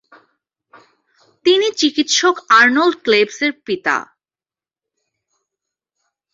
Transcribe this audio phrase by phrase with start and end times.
[1.45, 3.97] তিনি চিকিৎসক Arnold Klebs এর পিতা।